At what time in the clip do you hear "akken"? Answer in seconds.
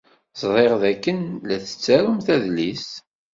0.91-1.19